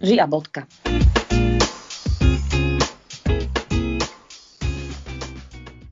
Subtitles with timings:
[0.00, 0.64] Žia bodka.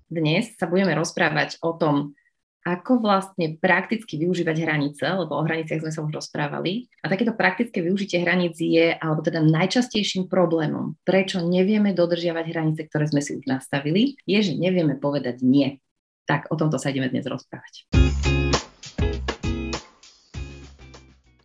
[0.09, 2.17] Dnes sa budeme rozprávať o tom,
[2.65, 6.89] ako vlastne prakticky využívať hranice, lebo o hraniciach sme sa už rozprávali.
[7.05, 13.13] A takéto praktické využitie hraníc je, alebo teda najčastejším problémom, prečo nevieme dodržiavať hranice, ktoré
[13.13, 15.85] sme si už nastavili, je, že nevieme povedať nie.
[16.25, 17.93] Tak o tomto sa ideme dnes rozprávať.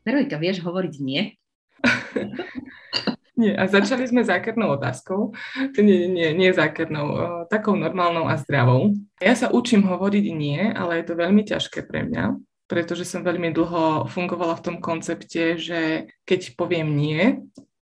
[0.07, 1.43] Veronika, vieš hovoriť nie?
[3.33, 5.33] Nie, a začali sme zákernou otázkou.
[5.82, 7.18] Nie, nie, nie zákernou,
[7.50, 8.93] takou normálnou a zdravou.
[9.18, 12.38] Ja sa učím hovoriť nie, ale je to veľmi ťažké pre mňa,
[12.69, 17.41] pretože som veľmi dlho fungovala v tom koncepte, že keď poviem nie,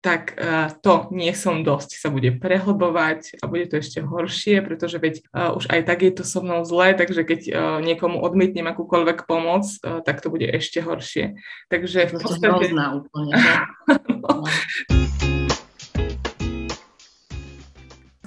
[0.07, 0.39] tak
[0.87, 5.67] to nie som dosť sa bude prehlbovať a bude to ešte horšie, pretože veď už
[5.67, 7.41] aj tak je to so mnou zlé, takže keď
[7.83, 11.35] niekomu odmietnem akúkoľvek pomoc, tak to bude ešte horšie.
[11.67, 12.71] Takže v podstate...
[12.71, 13.35] Úplne.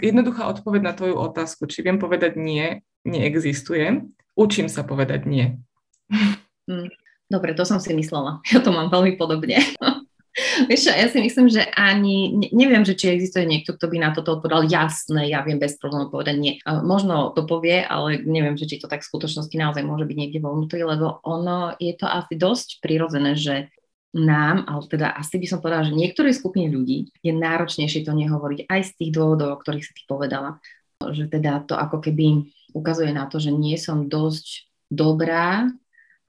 [0.04, 4.04] Jednoduchá odpoveď na tvoju otázku, či viem povedať nie, neexistuje.
[4.36, 5.60] Učím sa povedať nie.
[6.68, 6.92] Hm,
[7.28, 8.44] dobre, to som si myslela.
[8.48, 9.60] Ja to mám veľmi podobne.
[10.68, 14.10] Vieš čo, ja si myslím, že ani, neviem, že či existuje niekto, kto by na
[14.10, 16.54] toto odpovedal jasné, ja viem bez problémov povedať nie.
[16.64, 20.42] Možno to povie, ale neviem, že či to tak v skutočnosti naozaj môže byť niekde
[20.42, 23.68] vo vnútri, lebo ono je to asi dosť prirodzené, že
[24.10, 28.66] nám, ale teda asi by som povedala, že niektorej skupine ľudí je náročnejšie to nehovoriť
[28.66, 30.58] aj z tých dôvodov, o ktorých si ty povedala.
[30.98, 35.70] Že teda to ako keby ukazuje na to, že nie som dosť dobrá,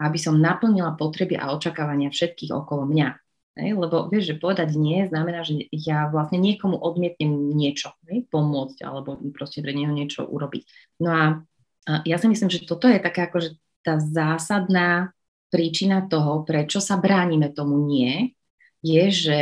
[0.02, 3.21] aby som naplnila potreby a očakávania všetkých okolo mňa.
[3.60, 9.20] Lebo vieš, že povedať nie znamená, že ja vlastne niekomu odmietnem niečo, hej, pomôcť alebo
[9.36, 10.64] proste pre neho niečo urobiť.
[11.04, 11.26] No a,
[11.84, 15.12] a ja si myslím, že toto je taká akože tá zásadná
[15.52, 18.32] príčina toho, prečo sa bránime tomu nie,
[18.80, 19.38] je, že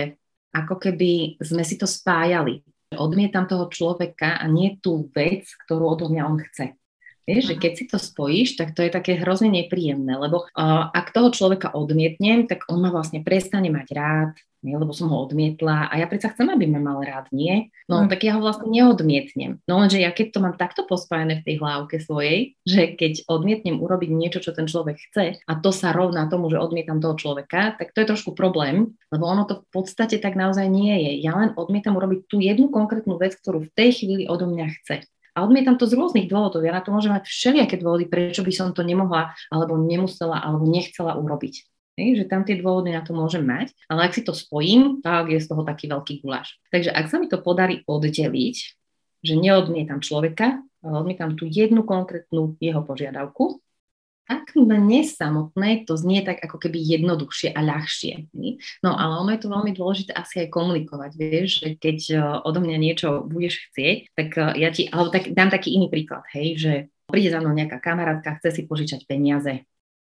[0.50, 2.66] ako keby sme si to spájali.
[2.90, 6.79] Odmietam toho človeka a nie tú vec, ktorú odo mňa on chce.
[7.30, 11.14] Vieš, že keď si to spojíš, tak to je také hrozne nepríjemné, lebo uh, ak
[11.14, 15.88] toho človeka odmietnem, tak on ma vlastne prestane mať rád, nie, lebo som ho odmietla
[15.88, 17.72] a ja predsa chcem, aby ma mal rád, nie?
[17.88, 18.12] No mm.
[18.12, 19.64] tak ja ho vlastne neodmietnem.
[19.64, 23.80] No lenže ja keď to mám takto pospájane v tej hlavke svojej, že keď odmietnem
[23.80, 27.80] urobiť niečo, čo ten človek chce a to sa rovná tomu, že odmietam toho človeka,
[27.80, 31.12] tak to je trošku problém, lebo ono to v podstate tak naozaj nie je.
[31.24, 35.08] Ja len odmietam urobiť tú jednu konkrétnu vec, ktorú v tej chvíli odo mňa chce.
[35.40, 36.68] A odmietam to z rôznych dôvodov.
[36.68, 40.68] Ja na to môžem mať všelijaké dôvody, prečo by som to nemohla, alebo nemusela, alebo
[40.68, 41.64] nechcela urobiť.
[41.96, 45.32] Hej, že tam tie dôvody na to môžem mať, ale ak si to spojím, tak
[45.32, 46.60] je z toho taký veľký guláš.
[46.76, 48.58] Takže ak sa mi to podarí oddeliť,
[49.24, 53.64] že neodmietam človeka, ale odmietam tú jednu konkrétnu jeho požiadavku,
[54.30, 58.30] tak mne samotné to znie tak ako keby jednoduchšie a ľahšie.
[58.86, 62.62] No ale ono je to veľmi dôležité asi aj komunikovať, vieš, že keď e, odo
[62.62, 66.48] mňa niečo budeš chcieť, tak e, ja ti, alebo tak, dám taký iný príklad, hej,
[66.62, 66.74] že
[67.10, 69.66] príde za mnou nejaká kamarátka, chce si požičať peniaze,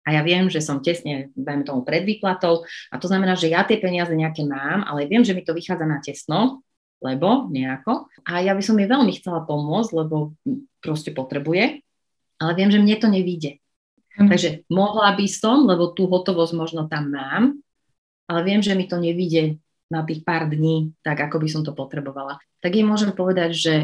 [0.05, 3.65] a ja viem, že som tesne, dajme tomu, pred výplatou a to znamená, že ja
[3.65, 6.61] tie peniaze nejaké mám, ale viem, že mi to vychádza na tesno,
[7.01, 8.13] lebo nejako.
[8.29, 10.37] A ja by som jej veľmi chcela pomôcť, lebo
[10.85, 11.81] proste potrebuje,
[12.37, 13.64] ale viem, že mne to nevíde.
[14.15, 14.31] Mm.
[14.31, 17.43] Takže mohla by som, lebo tú hotovosť možno tam mám,
[18.31, 19.59] ale viem, že mi to nevíde
[19.91, 22.41] na tých pár dní, tak ako by som to potrebovala.
[22.65, 23.75] Tak jej môžem povedať, že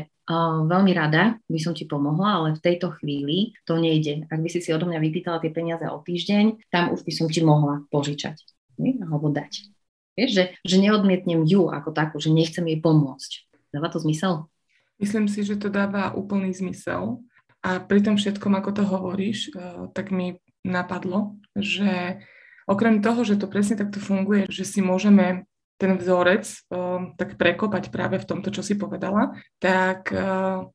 [0.67, 4.31] veľmi rada by som ti pomohla, ale v tejto chvíli to nejde.
[4.31, 7.27] Ak by si si odo mňa vypýtala tie peniaze o týždeň, tam už by som
[7.27, 8.39] ti mohla požičať
[8.81, 8.97] nie?
[9.05, 9.69] alebo dať.
[10.17, 13.31] Vieš, že, že neodmietnem ju ako takú, že nechcem jej pomôcť.
[13.71, 14.51] Dáva to zmysel?
[14.99, 17.23] Myslím si, že to dáva úplný zmysel.
[17.61, 22.21] A pri tom všetkom, ako to hovoríš, eh, tak mi napadlo, že
[22.69, 25.49] okrem toho, že to presne takto funguje, že si môžeme
[25.81, 30.69] ten vzorec um, tak prekopať práve v tomto, čo si povedala, tak uh,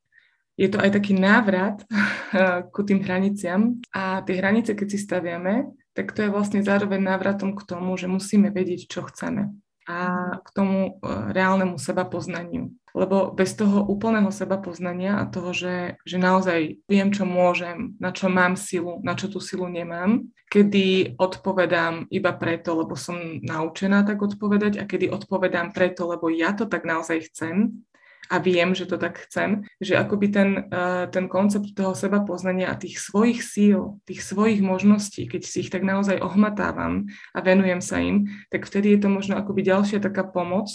[0.57, 3.77] je to aj taký návrat uh, ku tým hraniciam.
[3.93, 8.09] A tie hranice, keď si staviame, tak to je vlastne zároveň návratom k tomu, že
[8.09, 9.53] musíme vedieť, čo chceme
[9.85, 9.97] a
[10.41, 15.99] k tomu uh, reálnemu seba poznaniu lebo bez toho úplného seba poznania a toho, že,
[16.07, 21.19] že naozaj viem, čo môžem, na čo mám silu, na čo tú silu nemám, kedy
[21.19, 26.71] odpovedám iba preto, lebo som naučená tak odpovedať a kedy odpovedám preto, lebo ja to
[26.71, 27.83] tak naozaj chcem
[28.29, 32.73] a viem, že to tak chcem, že akoby ten, uh, ten koncept toho seba poznania
[32.73, 37.05] a tých svojich síl, tých svojich možností, keď si ich tak naozaj ohmatávam
[37.35, 40.71] a venujem sa im, tak vtedy je to možno akoby ďalšia taká pomoc,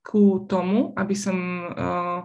[0.00, 1.36] ku tomu, aby som
[1.68, 2.18] uh,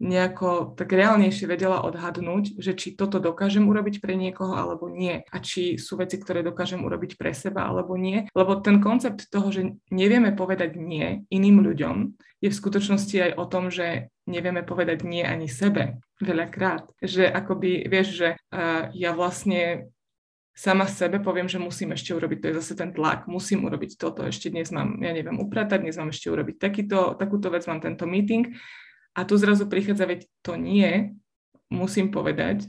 [0.00, 5.36] nejako tak reálnejšie vedela odhadnúť, že či toto dokážem urobiť pre niekoho alebo nie a
[5.44, 8.24] či sú veci, ktoré dokážem urobiť pre seba alebo nie.
[8.32, 13.44] Lebo ten koncept toho, že nevieme povedať nie iným ľuďom, je v skutočnosti aj o
[13.44, 16.88] tom, že nevieme povedať nie ani sebe veľakrát.
[17.04, 19.92] Že akoby, vieš, že uh, ja vlastne
[20.56, 24.24] sama sebe poviem, že musím ešte urobiť, to je zase ten tlak, musím urobiť toto,
[24.24, 28.04] ešte dnes mám, ja neviem, upratať, dnes mám ešte urobiť takýto, takúto vec, mám tento
[28.04, 28.52] meeting
[29.14, 31.14] a tu zrazu prichádza, veď to nie,
[31.70, 32.66] musím povedať,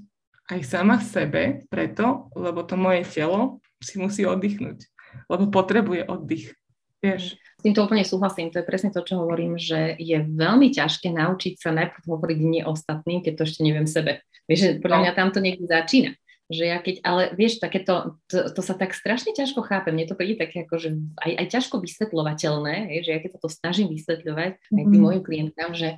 [0.51, 4.83] aj sama sebe, preto, lebo to moje telo si musí oddychnúť,
[5.31, 6.53] lebo potrebuje oddych.
[7.01, 7.33] Vieš?
[7.33, 11.57] S týmto úplne súhlasím, to je presne to, čo hovorím, že je veľmi ťažké naučiť
[11.57, 14.21] sa najprv hovoriť nie ostatným, keď to ešte neviem sebe.
[14.45, 15.03] Vieš, že podľa no.
[15.05, 16.13] mňa tam to niekde začína.
[16.51, 20.19] Že ja keď, ale vieš, takéto, to, to sa tak strašne ťažko chápe, mne to
[20.19, 20.89] príde také ako, že
[21.23, 24.77] aj, aj ťažko vysvetľovateľné, že ja keď sa to snažím vysvetľovať mm-hmm.
[24.77, 25.05] aj tým mhm.
[25.05, 25.89] mojim klientkám, že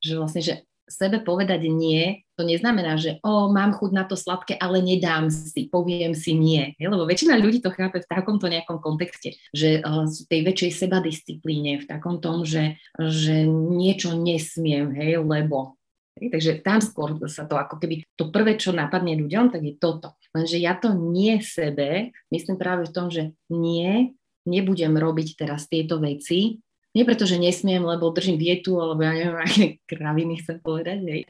[0.00, 0.54] že vlastne, že
[0.90, 5.70] sebe povedať nie, to neznamená, že o, mám chuť na to sladké, ale nedám si,
[5.70, 6.74] poviem si nie.
[6.76, 6.90] Hej?
[6.90, 11.86] Lebo väčšina ľudí to chápe v takomto nejakom kontexte, že uh, v tej väčšej sebadisciplíne,
[11.86, 15.78] v takom tom, že, že niečo nesmiem, hej, lebo.
[16.18, 16.34] Hej?
[16.34, 20.18] Takže tam skôr sa to ako keby, to prvé, čo napadne ľuďom, tak je toto.
[20.34, 26.02] Lenže ja to nie sebe, myslím práve v tom, že nie, nebudem robiť teraz tieto
[26.02, 26.58] veci,
[26.90, 31.22] nie preto, že nesmiem, lebo držím dietu, alebo ja neviem, aké kraviny chcem povedať, hej.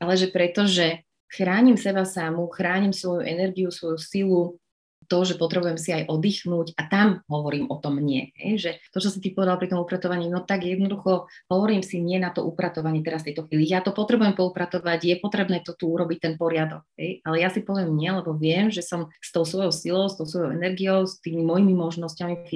[0.00, 4.42] Ale že preto, že chránim seba samú, chránim svoju energiu, svoju silu,
[5.10, 8.30] to, že potrebujem si aj oddychnúť a tam hovorím o tom nie.
[8.38, 8.54] Hej?
[8.62, 12.22] Že to, čo si ty povedal pri tom upratovaní, no tak jednoducho hovorím si nie
[12.22, 13.66] na to upratovanie teraz tejto chvíli.
[13.66, 16.86] Ja to potrebujem poupratovať, je potrebné to tu urobiť ten poriadok.
[16.94, 17.26] Hej?
[17.26, 20.30] Ale ja si poviem nie, lebo viem, že som s tou svojou silou, s tou
[20.30, 22.46] svojou energiou, s tými mojimi možnosťami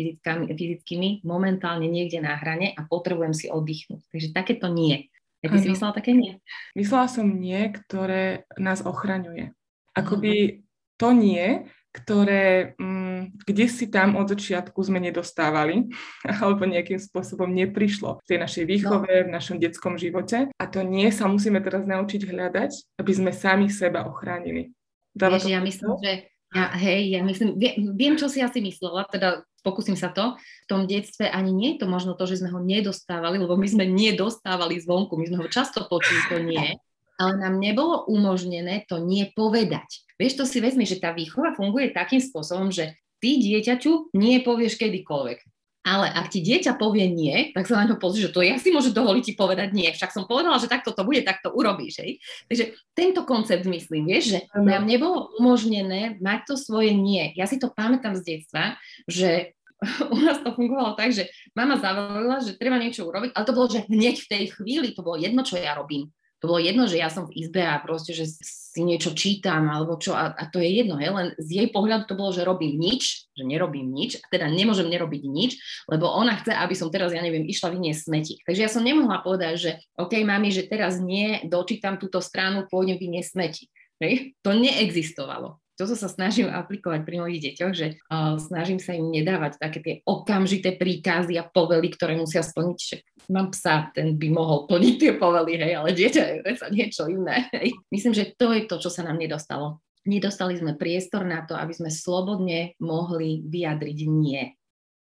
[0.54, 4.06] fyzickými momentálne niekde na hrane a potrebujem si oddychnúť.
[4.14, 5.10] Takže takéto nie.
[5.42, 6.40] Ja ty si myslela také nie?
[6.72, 9.52] Myslela som nie, ktoré nás ochraňuje.
[9.92, 10.64] Akoby
[10.96, 15.94] to nie, ktoré mm, kde si tam od začiatku sme nedostávali
[16.42, 19.24] alebo nejakým spôsobom neprišlo v tej našej výchove, no.
[19.30, 20.50] v našom detskom živote.
[20.58, 24.74] A to nie sa musíme teraz naučiť hľadať, aby sme sami seba ochránili.
[25.14, 26.12] Dáva Vieš, ja myslím, že
[26.54, 30.38] ja, hej, ja myslím, viem, viem, čo si asi myslela, teda pokúsim sa to.
[30.38, 33.66] V tom detstve ani nie je to možno to, že sme ho nedostávali, lebo my
[33.66, 36.74] sme nedostávali zvonku, my sme ho často počuli, to nie
[37.18, 40.03] ale nám nebolo umožnené to nie povedať.
[40.14, 44.78] Vieš, to si vezmi, že tá výchova funguje takým spôsobom, že ty dieťaťu nie povieš
[44.78, 45.38] kedykoľvek.
[45.84, 48.72] Ale ak ti dieťa povie nie, tak sa na to pozri, že to ja si
[48.72, 49.92] môžem dovoliť ti povedať nie.
[49.92, 52.00] Však som povedala, že takto to bude, tak to urobíš.
[52.00, 52.24] Hej?
[52.48, 52.64] Takže
[52.96, 57.36] tento koncept myslím, vieš, že nám nebolo umožnené mať to svoje nie.
[57.36, 59.52] Ja si to pamätám z detstva, že
[60.14, 63.68] u nás to fungovalo tak, že mama zavolila, že treba niečo urobiť, ale to bolo,
[63.68, 66.08] že hneď v tej chvíli to bolo jedno, čo ja robím
[66.44, 69.96] to bolo jedno, že ja som v izbe a proste, že si niečo čítam alebo
[69.96, 72.76] čo a, a to je jedno, hej, len z jej pohľadu to bolo, že robím
[72.76, 75.56] nič, že nerobím nič a teda nemôžem nerobiť nič,
[75.88, 78.34] lebo ona chce, aby som teraz, ja neviem, išla vyniesť smeti.
[78.44, 83.00] Takže ja som nemohla povedať, že OK, mami, že teraz nie, dočítam túto stranu, pôjdem
[83.00, 83.64] vyniesť smeti.
[84.04, 84.36] Hej?
[84.44, 89.58] To neexistovalo toto sa snažím aplikovať pri mojich deťoch, že uh, snažím sa im nedávať
[89.58, 92.78] také tie okamžité príkazy a povely, ktoré musia splniť.
[92.78, 92.96] Že
[93.34, 97.50] mám psa, ten by mohol plniť tie povely, hej, ale dieťa je sa niečo iné.
[97.50, 97.74] Hej.
[97.90, 99.82] Myslím, že to je to, čo sa nám nedostalo.
[100.04, 104.52] Nedostali sme priestor na to, aby sme slobodne mohli vyjadriť nie.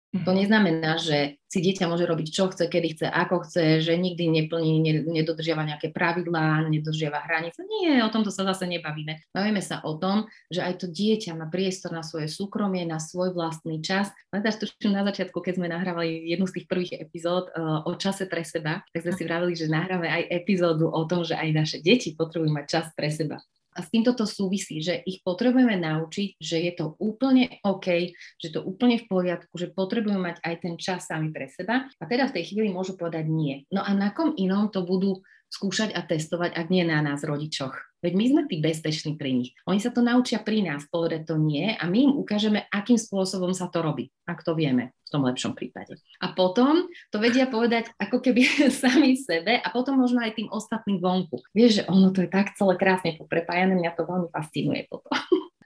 [0.09, 0.39] To mhm.
[0.41, 5.05] neznamená, že si dieťa môže robiť, čo chce, kedy chce, ako chce, že nikdy neplní,
[5.05, 7.65] nedodržiava nejaké pravidlá, nedodržiava hranice.
[7.65, 9.21] Nie, o tomto sa zase nebavíme.
[9.33, 13.37] Bavíme sa o tom, že aj to dieťa má priestor na svoje súkromie, na svoj
[13.37, 14.09] vlastný čas.
[14.33, 18.29] Pamätáš, tuším na začiatku, keď sme nahrávali jednu z tých prvých epizód uh, o čase
[18.29, 21.79] pre seba, tak sme si vravili, že nahráme aj epizódu o tom, že aj naše
[21.85, 23.41] deti potrebujú mať čas pre seba.
[23.79, 28.11] A s týmto to súvisí, že ich potrebujeme naučiť, že je to úplne OK,
[28.43, 32.05] že to úplne v poriadku, že potrebujú mať aj ten čas sami pre seba a
[32.11, 33.63] teda v tej chvíli môžu povedať nie.
[33.71, 37.88] No a na kom inom to budú skúšať a testovať, ak nie na nás, rodičoch.
[37.99, 39.51] Veď my sme tí bezpeční pri nich.
[39.67, 43.51] Oni sa to naučia pri nás povedať to nie a my im ukážeme, akým spôsobom
[43.51, 45.99] sa to robí, ak to vieme v tom lepšom prípade.
[46.23, 48.47] A potom to vedia povedať ako keby
[48.85, 51.43] sami sebe a potom možno aj tým ostatným vonku.
[51.51, 55.11] Vieš, že ono to je tak celé krásne poprepájané, mňa to veľmi fascinuje potom.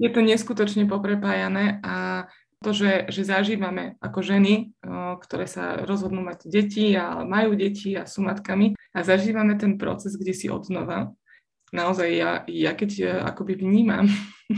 [0.03, 2.27] Je to neskutočne poprepájané a
[2.63, 4.75] to, že, že zažívame ako ženy,
[5.23, 10.15] ktoré sa rozhodnú mať deti a majú deti a sú matkami a zažívame ten proces,
[10.15, 11.11] kde si odnova
[11.73, 14.07] naozaj ja, ja keď ja akoby vnímam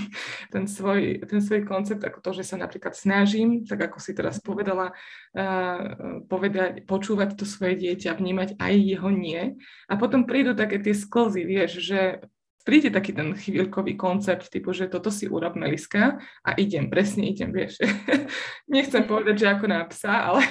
[0.55, 4.43] ten svoj, ten svoj koncept ako to, že sa napríklad snažím, tak ako si teraz
[4.43, 5.79] povedala, uh,
[6.27, 9.55] povedať, počúvať to svoje dieťa, vnímať aj jeho nie.
[9.87, 12.27] A potom prídu také tie sklzy, vieš, že
[12.65, 17.53] príde taký ten chvíľkový koncept, typu, že toto si urob Meliska a idem, presne idem,
[17.53, 17.79] vieš.
[18.73, 20.43] Nechcem povedať, že ako na psa, ale,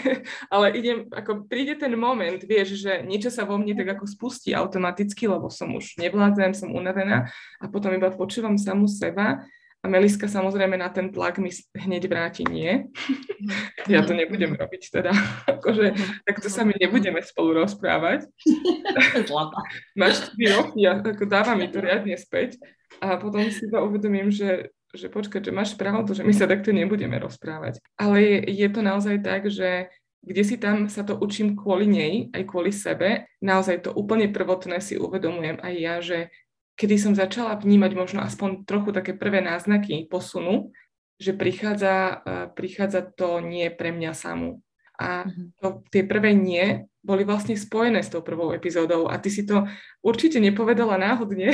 [0.53, 4.53] ale idem, ako príde ten moment, vieš, že niečo sa vo mne tak ako spustí
[4.53, 9.41] automaticky, lebo som už nevládzem, som unavená a potom iba počúvam samú seba
[9.83, 12.87] a Meliska samozrejme na ten tlak mi hneď vráti nie.
[12.87, 13.91] Mhm.
[13.91, 15.11] ja to nebudem robiť teda.
[15.59, 15.91] akože,
[16.23, 18.23] takto sa mi nebudeme spolu rozprávať.
[19.99, 22.55] Máš 4 roky a ako dáva mi to riadne späť.
[23.03, 26.71] A potom si to uvedomím, že, že počkaj, že máš pravdu, že my sa takto
[26.71, 27.83] nebudeme rozprávať.
[27.99, 29.91] Ale je, je to naozaj tak, že
[30.23, 33.27] kde si tam sa to učím kvôli nej, aj kvôli sebe.
[33.43, 36.31] Naozaj to úplne prvotné si uvedomujem aj ja, že
[36.73, 40.73] kedy som začala vnímať možno aspoň trochu také prvé náznaky posunu,
[41.21, 42.25] že prichádza,
[42.57, 44.59] prichádza to nie pre mňa samú.
[44.97, 45.57] A mhm.
[45.57, 49.67] to, tie prvé nie boli vlastne spojené s tou prvou epizódou a ty si to
[49.99, 51.51] určite nepovedala náhodne,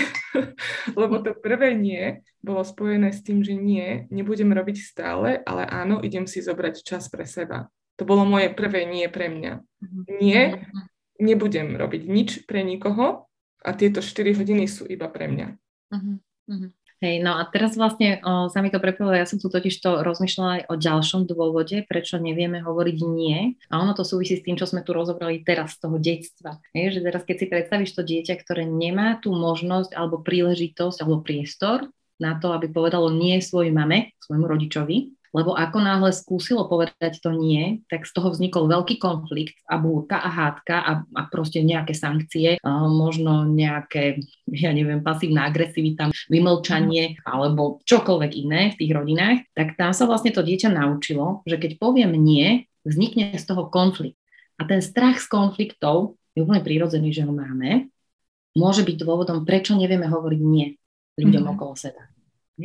[1.00, 6.06] lebo to prvé nie bolo spojené s tým, že nie, nebudem robiť stále, ale áno,
[6.06, 7.72] idem si zobrať čas pre seba.
[7.98, 9.54] To bolo moje prvé nie pre mňa.
[9.82, 10.02] Mhm.
[10.22, 10.80] Nie, mhm.
[11.24, 13.29] nebudem robiť nič pre nikoho,
[13.64, 15.48] a tieto 4 hodiny sú iba pre mňa.
[15.94, 16.18] Uh-huh.
[17.00, 20.04] Hej, no a teraz vlastne o, sa mi to prepojilo, ja som tu totiž to
[20.04, 23.56] rozmýšľala aj o ďalšom dôvode, prečo nevieme hovoriť nie.
[23.72, 26.60] A ono to súvisí s tým, čo sme tu rozobrali teraz z toho detstva.
[26.76, 31.24] Hej, že teraz keď si predstavíš to dieťa, ktoré nemá tú možnosť alebo príležitosť alebo
[31.24, 31.88] priestor
[32.20, 37.34] na to, aby povedalo nie svojej mame, svojmu rodičovi, lebo ako náhle skúsilo povedať to
[37.34, 41.94] nie, tak z toho vznikol veľký konflikt a búrka a hádka a, a proste nejaké
[41.94, 49.78] sankcie, možno nejaké, ja neviem, pasívna agresivita, vymlčanie alebo čokoľvek iné v tých rodinách, tak
[49.78, 54.18] tam sa vlastne to dieťa naučilo, že keď poviem nie, vznikne z toho konflikt.
[54.60, 57.88] A ten strach z konfliktov je úplne prirodzený, že ho máme,
[58.58, 60.76] môže byť dôvodom, prečo nevieme hovoriť nie
[61.20, 61.56] ľuďom mm-hmm.
[61.56, 62.08] okolo seba.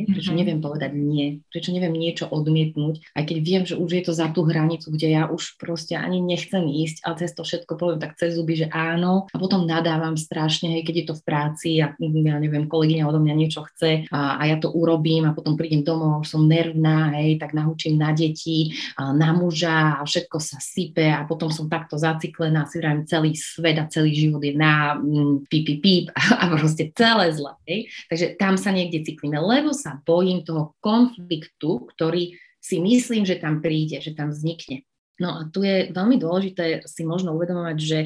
[0.03, 0.39] Prečo mm-hmm.
[0.43, 1.39] neviem povedať nie?
[1.47, 3.15] Prečo neviem niečo odmietnúť?
[3.15, 6.19] Aj keď viem, že už je to za tú hranicu, kde ja už proste ani
[6.19, 9.31] nechcem ísť a cez to všetko poviem tak cez zuby, že áno.
[9.31, 13.23] A potom nadávam strašne, hej, keď je to v práci a ja neviem, kolegyňa odo
[13.23, 17.15] mňa niečo chce a, a ja to urobím a potom prídem domov, už som nervná,
[17.15, 21.69] hej, tak naučím na deti, a na muža a všetko sa sype a potom som
[21.69, 26.05] takto zaciklená, si vravím, celý svet a celý život je na mm, pip, pip, pip
[26.15, 27.53] a, a proste celé zle.
[27.69, 27.91] Hej.
[28.09, 33.61] Takže tam sa niekde cyklíme, lebo sa bojím toho konfliktu, ktorý si myslím, že tam
[33.61, 34.81] príde, že tam vznikne.
[35.21, 37.99] No a tu je veľmi dôležité si možno uvedomovať, že,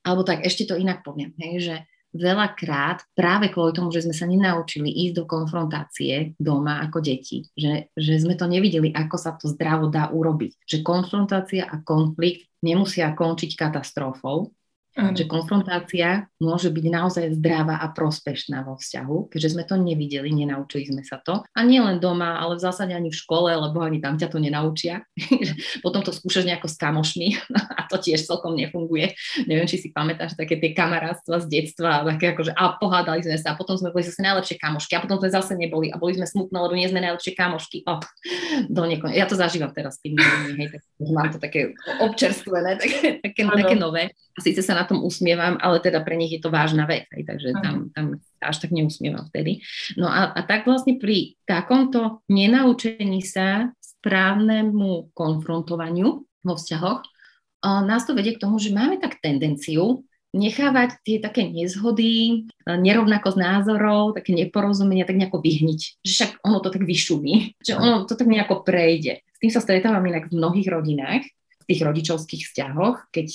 [0.00, 1.76] alebo tak ešte to inak poviem, hej, že
[2.16, 7.92] veľakrát práve kvôli tomu, že sme sa nenaučili ísť do konfrontácie doma ako deti, že,
[7.92, 10.64] že sme to nevideli, ako sa to zdravo dá urobiť.
[10.64, 14.50] Že konfrontácia a konflikt nemusia končiť katastrofou.
[14.96, 20.88] Že konfrontácia môže byť naozaj zdravá a prospešná vo vzťahu, keďže sme to nevideli, nenaučili
[20.88, 21.44] sme sa to.
[21.52, 24.40] A nie len doma, ale v zásade ani v škole, lebo ani tam ťa to
[24.40, 25.04] nenaučia.
[25.84, 27.28] Potom to skúšaš nejako s kamošmi
[27.78, 29.12] a to tiež celkom nefunguje.
[29.44, 33.36] Neviem, či si pamätáš také tie kamarátstva z detstva, také ako, že a pohádali sme
[33.36, 36.16] sa a potom sme boli zase najlepšie kamošky a potom sme zase neboli a boli
[36.16, 37.84] sme smutné, lebo nie sme najlepšie kamošky.
[37.84, 38.00] O,
[38.72, 39.12] do niekon...
[39.12, 40.16] Ja to zažívam teraz tým
[40.56, 44.16] hej, tak mám to také občerstvené, také, také, také nové.
[44.36, 47.24] A síce sa na tom usmievam, ale teda pre nich je to vážna vec, aj,
[47.24, 49.64] takže tam, tam až tak neusmievam vtedy.
[49.96, 57.00] No a, a tak vlastne pri takomto nenaučení sa správnemu konfrontovaniu vo vzťahoch,
[57.64, 60.04] nás to vedie k tomu, že máme tak tendenciu
[60.36, 66.04] nechávať tie také nezhody, nerovnakosť názorov, také neporozumenia tak nejako vyhniť.
[66.04, 69.24] Že však ono to tak vyšumí, že ono to tak nejako prejde.
[69.32, 73.28] S tým sa stretávam inak v mnohých rodinách, v tých rodičovských vzťahoch, keď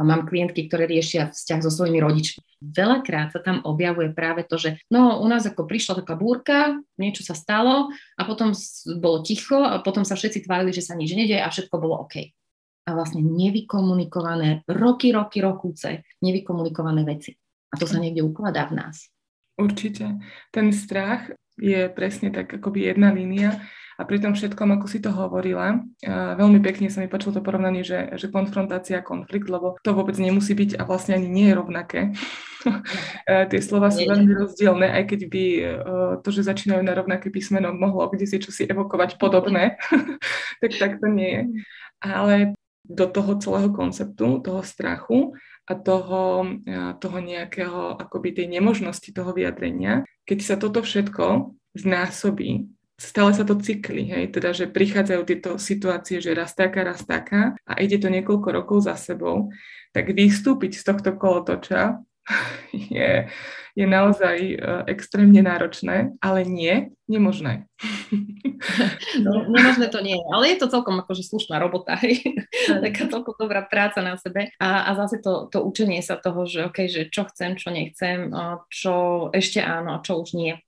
[0.00, 2.40] mám klientky, ktoré riešia vzťah so svojimi rodičmi.
[2.64, 7.20] Veľakrát sa tam objavuje práve to, že no u nás ako prišla taká búrka, niečo
[7.20, 8.56] sa stalo a potom
[8.96, 12.32] bolo ticho a potom sa všetci tvárili, že sa nič nedieje a všetko bolo OK.
[12.88, 17.36] A vlastne nevykomunikované, roky, roky, rokúce, nevykomunikované veci.
[17.72, 19.12] A to sa niekde ukladá v nás.
[19.60, 20.18] Určite.
[20.50, 21.28] Ten strach
[21.60, 23.60] je presne tak akoby jedna línia
[24.00, 27.84] a pri tom všetkom, ako si to hovorila, veľmi pekne sa mi počulo to porovnanie,
[27.84, 31.58] že, že konfrontácia a konflikt, lebo to vôbec nemusí byť a vlastne ani nie je
[31.58, 32.00] rovnaké.
[33.52, 35.44] Tie slova sú veľmi rozdielne, aj keď by
[36.24, 39.76] to, že začínajú na rovnaké písmeno, mohlo kde si čosi evokovať podobné,
[40.62, 41.42] tak tak to nie je.
[42.02, 42.34] Ale
[42.82, 46.46] do toho celého konceptu, toho strachu a toho,
[46.98, 52.66] toho nejakého, akoby tej nemožnosti toho vyjadrenia, keď sa toto všetko znásobí,
[52.98, 57.58] stále sa to cykli, hej, teda, že prichádzajú tieto situácie, že raz taká, raz taká
[57.66, 59.50] a ide to niekoľko rokov za sebou,
[59.90, 61.98] tak vystúpiť z tohto kolotoča
[62.94, 63.28] je,
[63.72, 67.66] je naozaj uh, extrémne náročné, ale nie, nemožné.
[69.18, 72.22] No, nemožné to nie je, ale je to celkom akože slušná robota, hej.
[72.86, 76.70] taká celkom dobrá práca na sebe a, a zase to, to učenie sa toho, že
[76.70, 78.30] okay, že čo chcem, čo nechcem,
[78.70, 80.62] čo ešte áno a čo už nie.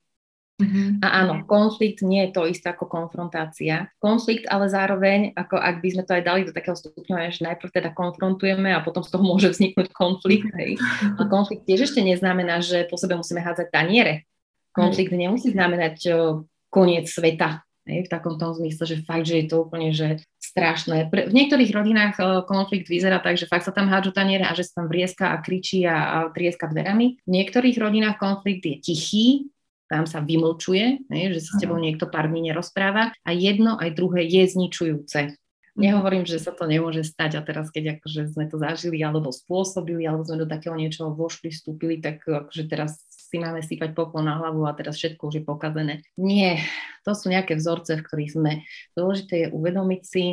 [0.55, 0.95] Uh-huh.
[1.03, 3.91] A áno, konflikt nie je to isté ako konfrontácia.
[3.99, 7.75] Konflikt ale zároveň, ako ak by sme to aj dali do takého stupňa, že najprv
[7.75, 10.47] teda konfrontujeme a potom z toho môže vzniknúť konflikt.
[10.55, 10.79] Hej.
[11.19, 14.23] A konflikt tiež ešte neznamená, že po sebe musíme hádzať taniere.
[14.71, 15.27] Konflikt uh-huh.
[15.27, 17.67] nemusí znamenať o, koniec sveta.
[17.85, 21.05] Hej, v takom tom zmysle, že fakt, že je to úplne že strašné.
[21.13, 24.57] Pre, v niektorých rodinách uh, konflikt vyzerá tak, že fakt sa tam hádžu taniere a
[24.57, 27.21] že sa tam vrieska a kričí a, a trieska dverami.
[27.21, 29.53] V niektorých rodinách konflikt je tichý,
[29.85, 33.93] tam sa vymlčuje, ne, že sa s tebou niekto pár dní nerozpráva a jedno aj
[33.93, 35.37] druhé je zničujúce.
[35.75, 35.81] Mhm.
[35.83, 40.07] Nehovorím, že sa to nemôže stať a teraz, keď akože sme to zažili alebo spôsobili,
[40.07, 44.39] alebo sme do takého niečoho vošli, vstúpili, tak akože teraz si máme sypať popol na
[44.39, 45.93] hlavu a teraz všetko už je pokazené.
[46.15, 46.63] Nie,
[47.03, 48.51] to sú nejaké vzorce, v ktorých sme.
[48.95, 50.25] Dôležité je uvedomiť si,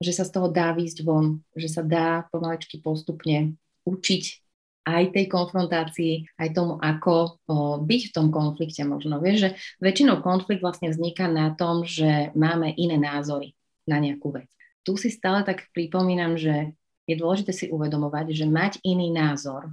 [0.00, 4.49] že sa z toho dá výjsť von, že sa dá pomaličky postupne učiť
[4.90, 7.38] aj tej konfrontácii, aj tomu, ako
[7.86, 9.22] byť v tom konflikte možno.
[9.22, 13.54] Vieš, že väčšinou konflikt vlastne vzniká na tom, že máme iné názory
[13.86, 14.50] na nejakú vec.
[14.82, 16.74] Tu si stále tak pripomínam, že
[17.06, 19.70] je dôležité si uvedomovať, že mať iný názor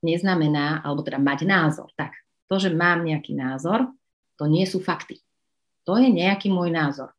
[0.00, 2.14] neznamená, alebo teda mať názor, tak
[2.48, 3.90] to, že mám nejaký názor,
[4.38, 5.18] to nie sú fakty.
[5.84, 7.10] To je nejaký môj názor,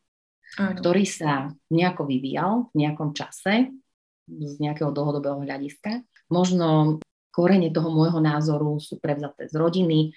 [0.58, 0.80] Áno.
[0.80, 3.74] ktorý sa nejako vyvíjal v nejakom čase
[4.30, 6.06] z nejakého dlhodobého hľadiska.
[6.30, 10.14] Možno korene toho môjho názoru sú prevzaté z rodiny,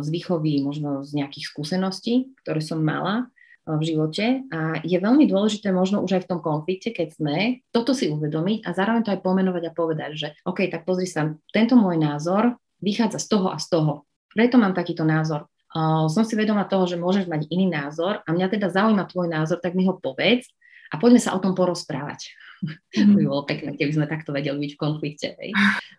[0.00, 3.28] z výchovy, možno z nejakých skúseností, ktoré som mala
[3.66, 7.36] v živote a je veľmi dôležité možno už aj v tom konflikte, keď sme,
[7.74, 11.34] toto si uvedomiť a zároveň to aj pomenovať a povedať, že OK, tak pozri sa,
[11.50, 14.06] tento môj názor vychádza z toho a z toho.
[14.30, 15.50] Preto mám takýto názor.
[15.74, 19.28] Uh, som si vedoma toho, že môžeš mať iný názor a mňa teda zaujíma tvoj
[19.28, 20.46] názor, tak mi ho povedz
[20.90, 22.30] a poďme sa o tom porozprávať.
[22.64, 23.14] Mm-hmm.
[23.20, 25.28] by bolo pekné, keby sme takto vedeli byť v konflikte.
[25.36, 25.52] Hej.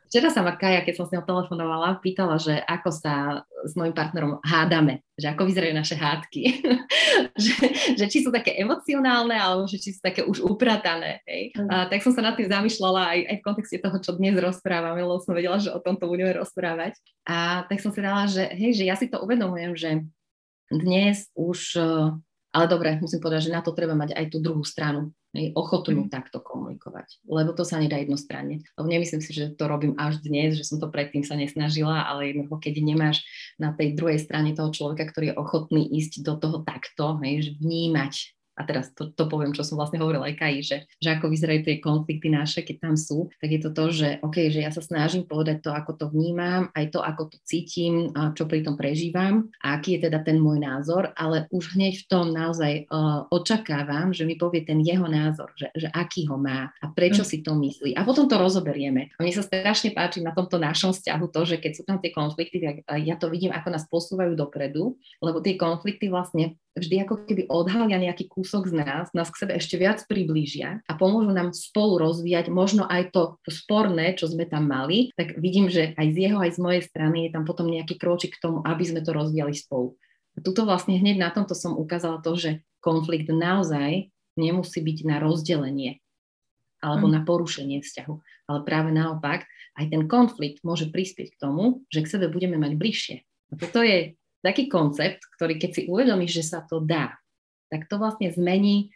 [0.09, 3.93] Včera sa ma Kaja, keď som s ňou telefonovala, pýtala, že ako sa s mojim
[3.93, 6.41] partnerom hádame, že ako vyzerajú naše hádky.
[7.43, 7.55] že,
[7.93, 11.21] že či sú také emocionálne, alebo že či sú také už upratané.
[11.29, 11.53] Hej.
[11.69, 15.05] A, tak som sa nad tým zamýšľala aj, aj v kontexte toho, čo dnes rozprávame,
[15.05, 16.97] lebo som vedela, že o tomto budeme rozprávať.
[17.29, 19.89] A tak som si dala, že hej, že ja si to uvedomujem, že
[20.73, 21.79] dnes už
[22.55, 26.07] ale dobre, musím povedať, že na to treba mať aj tú druhú stranu, hej, ochotnú
[26.07, 26.12] mm.
[26.12, 28.63] takto komunikovať, lebo to sa nedá jednostranne.
[28.79, 32.31] Lebo nemyslím si, že to robím až dnes, že som to predtým sa nesnažila, ale
[32.31, 33.27] jednoducho, keď nemáš
[33.60, 37.51] na tej druhej strane toho človeka, ktorý je ochotný ísť do toho takto, hej, že
[37.60, 41.29] vnímať a teraz to, to poviem, čo som vlastne hovorila aj Kaji, že, že ako
[41.29, 44.73] vyzerajú tie konflikty naše, keď tam sú, tak je to to, že OK, že ja
[44.73, 48.65] sa snažím povedať to, ako to vnímam, aj to, ako to cítim, a čo pri
[48.65, 52.89] tom prežívam a aký je teda ten môj názor, ale už hneď v tom naozaj
[52.89, 57.21] uh, očakávam, že mi povie ten jeho názor, že, že aký ho má a prečo
[57.21, 57.29] mm.
[57.29, 57.93] si to myslí.
[57.93, 59.13] A potom to rozoberieme.
[59.13, 62.09] A mne sa strašne páči na tomto našom vzťahu to, že keď sú tam tie
[62.09, 67.25] konflikty, tak ja to vidím, ako nás posúvajú dopredu, lebo tie konflikty vlastne vždy ako
[67.25, 71.51] keby odhalia nejaký kúsok z nás, nás k sebe ešte viac priblížia a pomôžu nám
[71.51, 76.07] spolu rozvíjať možno aj to, to sporné, čo sme tam mali, tak vidím, že aj
[76.13, 79.01] z jeho, aj z mojej strany je tam potom nejaký kročik k tomu, aby sme
[79.01, 79.97] to rozvíjali spolu.
[80.37, 85.17] A tuto vlastne hneď na tomto som ukázala to, že konflikt naozaj nemusí byť na
[85.17, 85.99] rozdelenie
[86.77, 87.13] alebo mm.
[87.17, 88.15] na porušenie vzťahu.
[88.53, 89.49] Ale práve naopak,
[89.81, 93.15] aj ten konflikt môže prispieť k tomu, že k sebe budeme mať bližšie.
[93.49, 94.13] A toto je
[94.47, 97.19] taký koncept, ktorý keď si uvedomíš, že sa to dá,
[97.67, 98.95] tak to vlastne zmení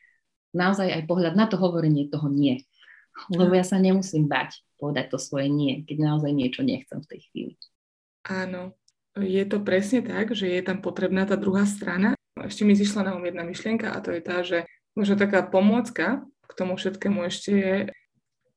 [0.55, 2.63] naozaj aj pohľad na to hovorenie toho nie.
[3.27, 7.19] Lebo ja sa nemusím bať povedať to svoje nie, keď naozaj niečo nechcem v tej
[7.29, 7.53] chvíli.
[8.25, 8.73] Áno,
[9.13, 12.17] je to presne tak, že je tam potrebná tá druhá strana.
[12.39, 14.65] Ešte mi zišla na um jedna myšlienka a to je tá, že
[14.97, 17.75] možno taká pomôcka k tomu všetkému ešte je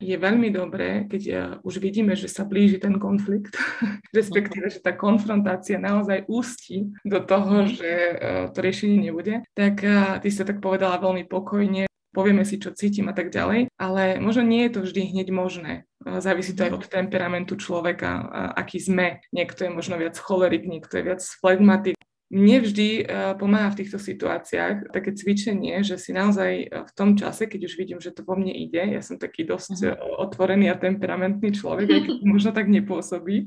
[0.05, 3.57] je veľmi dobré, keď uh, už vidíme, že sa blíži ten konflikt,
[4.19, 8.15] respektíve, že tá konfrontácia naozaj ústi do toho, že uh,
[8.53, 13.11] to riešenie nebude, tak uh, ty sa tak povedala veľmi pokojne, povieme si, čo cítim
[13.11, 15.73] a tak ďalej, ale možno nie je to vždy hneď možné.
[16.05, 19.25] Závisí to aj od temperamentu človeka, aký sme.
[19.35, 21.99] Niekto je možno viac cholerik, niekto je viac flegmatik.
[22.35, 27.71] Nevždy uh, pomáha v týchto situáciách také cvičenie, že si naozaj v tom čase, keď
[27.71, 30.27] už vidím, že to vo mne ide, ja som taký dosť uh-huh.
[30.27, 33.47] otvorený a temperamentný človek, aj keď možno tak nepôsobí.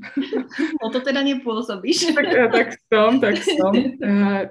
[0.78, 2.14] No to teda nepôsobíš.
[2.14, 3.74] tak, tak som, tak som.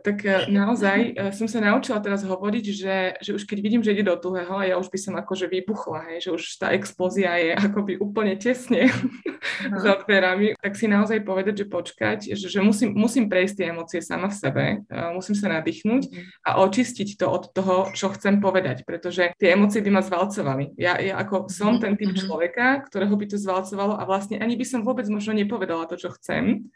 [0.03, 0.17] Tak
[0.51, 4.59] naozaj som sa naučila teraz hovoriť, že, že už keď vidím, že ide do tuhého
[4.67, 8.91] ja už by som akože vybuchla, hej, že už tá explózia je akoby úplne tesne
[9.37, 9.79] uh-huh.
[9.85, 13.99] za dverami, tak si naozaj povedať, že počkať, že, že musím, musím prejsť tie emócie
[14.03, 14.65] sama v sebe,
[15.13, 16.47] musím sa nadýchnuť uh-huh.
[16.47, 20.75] a očistiť to od toho, čo chcem povedať, pretože tie emócie by ma zvalcovali.
[20.75, 22.21] Ja, ja ako som ten typ uh-huh.
[22.25, 26.11] človeka, ktorého by to zvalcovalo a vlastne ani by som vôbec možno nepovedala to, čo
[26.17, 26.67] chcem,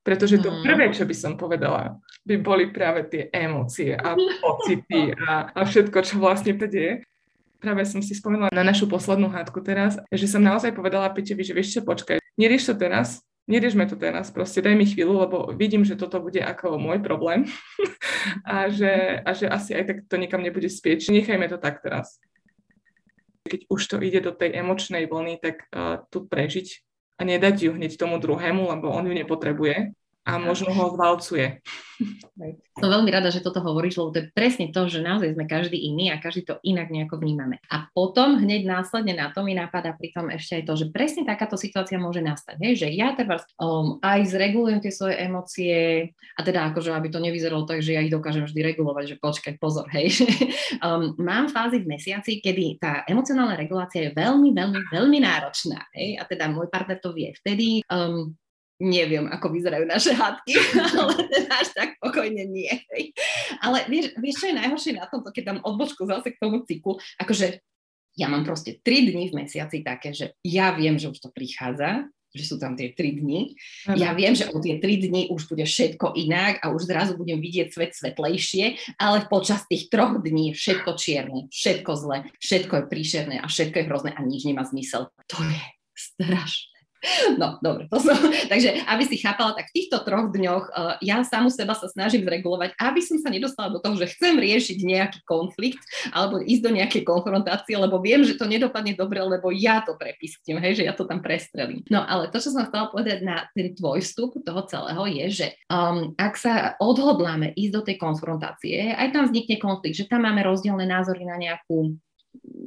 [0.00, 5.52] pretože to prvé, čo by som povedala, by boli práve tie emócie a pocity a,
[5.52, 7.04] a všetko, čo vlastne to deje.
[7.60, 11.52] Práve som si spomenula na našu poslednú hádku teraz, že som naozaj povedala Peťovi, že
[11.52, 15.84] vieš čo, počkaj, nerieš to teraz, neriešme to teraz, proste daj mi chvíľu, lebo vidím,
[15.84, 17.44] že toto bude ako môj problém
[18.48, 22.16] a že, a že asi aj tak to nikam nebude spieť, nechajme to tak teraz.
[23.44, 26.80] Keď už to ide do tej emočnej vlny, tak uh, tu prežiť
[27.20, 29.92] a nedať ju hneď tomu druhému, lebo on ju nepotrebuje
[30.28, 31.64] a možno ho zvalcuje.
[32.80, 35.76] Som veľmi rada, že toto hovoríš, lebo to je presne to, že naozaj sme každý
[35.76, 37.60] iný a každý to inak nejako vnímame.
[37.68, 41.60] A potom hneď následne na to mi napadá pritom ešte aj to, že presne takáto
[41.60, 42.56] situácia môže nastať.
[42.60, 42.72] Hej?
[42.84, 45.76] Že ja teda um, aj zregulujem tie svoje emócie
[46.36, 49.56] a teda akože, aby to nevyzeralo tak, že ja ich dokážem vždy regulovať, že počkaj,
[49.60, 50.08] pozor, hej.
[50.84, 55.84] um, mám fázy v mesiaci, kedy tá emocionálna regulácia je veľmi, veľmi, veľmi náročná.
[55.96, 56.16] Hej?
[56.16, 57.32] A teda môj partner to vie.
[57.36, 58.32] Vtedy um,
[58.80, 60.52] neviem, ako vyzerajú naše hádky,
[60.98, 61.14] ale
[61.52, 62.72] až tak pokojne nie.
[63.60, 66.96] Ale vieš, vieš, čo je najhoršie na tomto, keď dám odbočku zase k tomu cyklu,
[67.20, 67.60] akože
[68.18, 72.10] ja mám proste 3 dní v mesiaci také, že ja viem, že už to prichádza,
[72.30, 73.54] že sú tam tie 3 dni.
[73.98, 77.42] Ja viem, že o tie 3 dni už bude všetko inak a už zrazu budem
[77.42, 83.36] vidieť svet svetlejšie, ale počas tých troch dní všetko čierne, všetko zle, všetko je príšerné
[83.42, 85.10] a všetko je hrozné a nič nemá zmysel.
[85.10, 85.62] To je
[85.94, 86.79] strašné.
[87.40, 88.12] No, dobre, to som,
[88.52, 92.28] takže aby si chápala, tak v týchto troch dňoch uh, ja samu seba sa snažím
[92.28, 95.80] zregulovať, aby som sa nedostala do toho, že chcem riešiť nejaký konflikt
[96.12, 100.60] alebo ísť do nejakej konfrontácie, lebo viem, že to nedopadne dobre, lebo ja to prepisknem,
[100.60, 101.80] hej, že ja to tam prestrelím.
[101.88, 105.46] No ale to, čo som chcela povedať na ten tvoj vstup toho celého je, že
[105.72, 110.44] um, ak sa odhodláme ísť do tej konfrontácie, aj tam vznikne konflikt, že tam máme
[110.44, 111.96] rozdielne názory na nejakú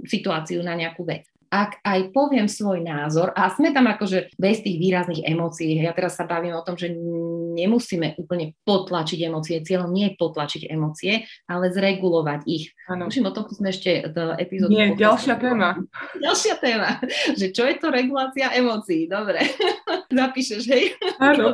[0.10, 4.82] situáciu, na nejakú vec ak aj poviem svoj názor, a sme tam akože bez tých
[4.82, 6.90] výrazných emócií, ja teraz sa bavím o tom, že
[7.54, 12.74] nemusíme úplne potlačiť emócie, cieľom nie je potlačiť emócie, ale zregulovať ich.
[12.90, 13.14] Ano.
[13.14, 14.10] Musím o tom sme ešte
[14.42, 14.74] epizódu.
[14.74, 15.78] Nie, ďalšia téma.
[16.18, 16.98] Ďalšia téma,
[17.40, 19.46] že čo je to regulácia emócií, dobre.
[20.10, 20.98] Zapíšeš, hej?
[21.22, 21.54] Áno.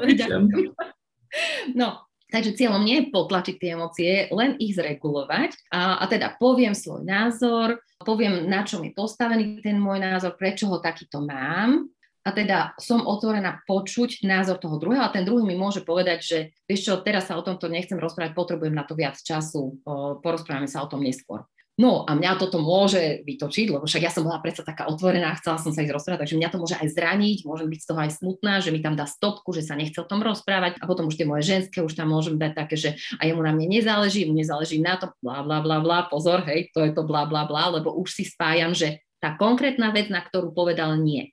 [1.76, 5.58] No, Takže cieľom nie je potlačiť tie emócie, len ich zregulovať.
[5.74, 10.70] A, a teda poviem svoj názor, poviem, na čom je postavený ten môj názor, prečo
[10.70, 11.90] ho takýto mám.
[12.22, 15.02] A teda som otvorená počuť názor toho druhého.
[15.02, 16.38] A ten druhý mi môže povedať, že
[16.70, 19.82] vieš čo, teraz sa o tomto nechcem rozprávať, potrebujem na to viac času,
[20.22, 21.42] porozprávame sa o tom neskôr.
[21.80, 25.56] No a mňa toto môže vytočiť, lebo však ja som bola predsa taká otvorená, chcela
[25.56, 28.12] som sa ísť rozprávať, takže mňa to môže aj zraniť, môžem byť z toho aj
[28.20, 30.76] smutná, že mi tam dá stopku, že sa nechce o tom rozprávať.
[30.76, 33.56] A potom už tie moje ženské už tam môžem dať také, že a jemu na
[33.56, 37.08] mne nezáleží, mu nezáleží na to, bla bla bla bla, pozor, hej, to je to
[37.08, 41.32] bla bla bla, lebo už si spájam, že tá konkrétna vec, na ktorú povedal nie,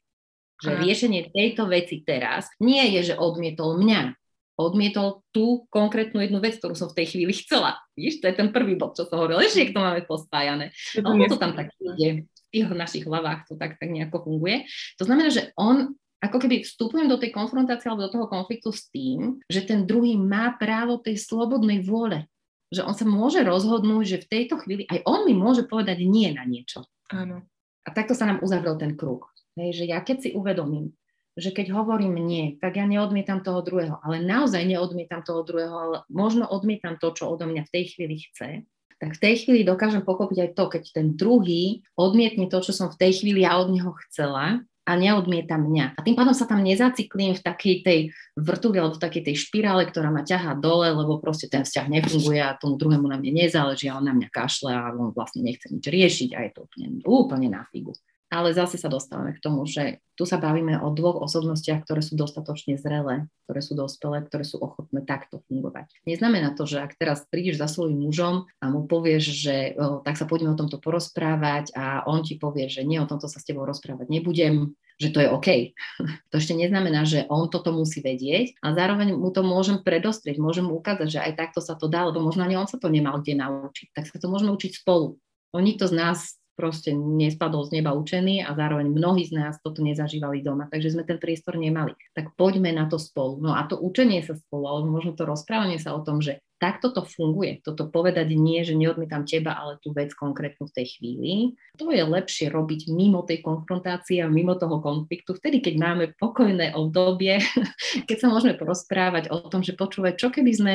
[0.62, 4.14] že riešenie tejto veci teraz nie je, že odmietol mňa,
[4.56, 7.76] odmietol tú konkrétnu jednu vec, ktorú som v tej chvíli chcela.
[7.92, 10.72] Víš, to je ten prvý bod, čo som hovorila, ešte to máme pospájané.
[11.04, 14.64] Ono to tam tak ide, v tých našich hlavách to tak, tak nejako funguje.
[14.96, 15.92] To znamená, že on
[16.24, 20.16] ako keby vstupujem do tej konfrontácie alebo do toho konfliktu s tým, že ten druhý
[20.16, 22.24] má právo tej slobodnej vôle.
[22.72, 26.32] Že on sa môže rozhodnúť, že v tejto chvíli aj on mi môže povedať nie
[26.32, 26.88] na niečo.
[27.12, 27.44] Áno.
[27.86, 29.22] A takto sa nám uzavrel ten kruh.
[29.54, 30.90] Hej, že ja keď si uvedomím,
[31.36, 35.96] že keď hovorím nie, tak ja neodmietam toho druhého, ale naozaj neodmietam toho druhého, ale
[36.08, 38.64] možno odmietam to, čo odo mňa v tej chvíli chce,
[38.96, 42.88] tak v tej chvíli dokážem pochopiť aj to, keď ten druhý odmietne to, čo som
[42.88, 45.98] v tej chvíli ja od neho chcela a neodmieta mňa.
[45.98, 48.00] A tým pádom sa tam nezaciklím v takej tej
[48.38, 52.38] vrtuli alebo v takej tej špirále, ktorá ma ťahá dole, lebo proste ten vzťah nefunguje
[52.38, 55.66] a tomu druhému na mne nezáleží a on na mňa kašle a on vlastne nechce
[55.68, 57.92] nič riešiť a je to úplne, úplne na figu.
[58.26, 62.18] Ale zase sa dostávame k tomu, že tu sa bavíme o dvoch osobnostiach, ktoré sú
[62.18, 65.92] dostatočne zrelé, ktoré sú dospelé, ktoré sú ochotné takto fungovať.
[66.08, 70.18] Neznamená to, že ak teraz prídeš za svojím mužom a mu povieš, že o, tak
[70.18, 73.46] sa poďme o tomto porozprávať a on ti povie, že nie, o tomto sa s
[73.46, 75.48] tebou rozprávať nebudem, že to je OK.
[76.32, 80.66] To ešte neznamená, že on toto musí vedieť a zároveň mu to môžem predostrieť, môžem
[80.66, 83.22] mu ukázať, že aj takto sa to dá, lebo možno ani on sa to nemal
[83.22, 83.94] kde naučiť.
[83.94, 85.20] Tak sa to môžeme učiť spolu.
[85.54, 89.84] On nikto z nás proste nespadol z neba učený a zároveň mnohí z nás toto
[89.84, 91.92] nezažívali doma, takže sme ten priestor nemali.
[92.16, 93.38] Tak poďme na to spolu.
[93.38, 96.88] No a to učenie sa spolu, alebo možno to rozprávanie sa o tom, že takto
[96.88, 97.60] to funguje.
[97.60, 101.32] Toto povedať nie, že neodmietam teba, ale tú vec konkrétnu v tej chvíli.
[101.76, 106.72] To je lepšie robiť mimo tej konfrontácie a mimo toho konfliktu, vtedy, keď máme pokojné
[106.72, 107.44] obdobie,
[108.08, 110.74] keď sa môžeme porozprávať o tom, že počúvať, čo keby sme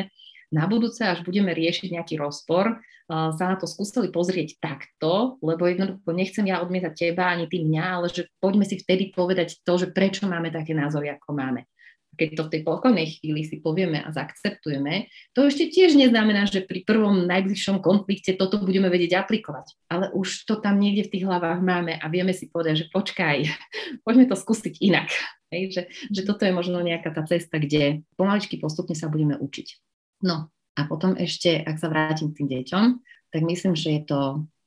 [0.51, 6.15] na budúce, až budeme riešiť nejaký rozpor, sa na to skúsili pozrieť takto, lebo jednoducho
[6.15, 9.91] nechcem ja odmietať teba ani ty mňa, ale že poďme si vtedy povedať to, že
[9.91, 11.67] prečo máme také názory, ako máme.
[12.11, 16.67] Keď to v tej pokojnej chvíli si povieme a zaakceptujeme, to ešte tiež neznamená, že
[16.67, 19.79] pri prvom najbližšom konflikte toto budeme vedieť aplikovať.
[19.87, 23.47] Ale už to tam niekde v tých hlavách máme a vieme si povedať, že počkaj,
[24.07, 25.07] poďme to skúsiť inak.
[25.51, 29.90] Hej, že, že toto je možno nejaká tá cesta, kde pomaličky postupne sa budeme učiť.
[30.21, 32.85] No a potom ešte, ak sa vrátim k tým deťom,
[33.31, 34.19] tak myslím, že je to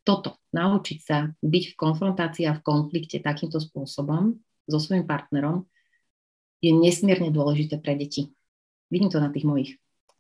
[0.05, 4.37] toto, naučiť sa byť v konfrontácii a v konflikte takýmto spôsobom
[4.69, 5.65] so svojím partnerom
[6.61, 8.33] je nesmierne dôležité pre deti.
[8.93, 9.71] Vidím to na tých mojich.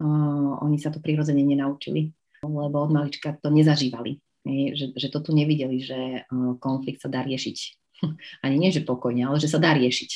[0.01, 4.21] Uh, oni sa to prirodzene nenaučili, lebo od malička to nezažívali.
[4.45, 7.57] Je, že, že to tu nevideli, že uh, konflikt sa dá riešiť.
[8.45, 10.11] Ani nie, že pokojne, ale že sa dá riešiť.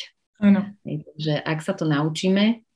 [0.45, 0.71] Áno.
[0.85, 2.68] Takže ak sa to naučíme,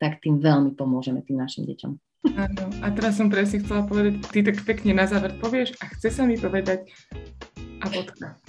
[0.00, 1.92] tak tým veľmi pomôžeme tým našim deťom.
[2.36, 6.08] Áno, a teraz som presne chcela povedať, ty tak pekne na záver povieš a chce
[6.08, 6.88] sa mi povedať
[7.80, 8.40] a bodka.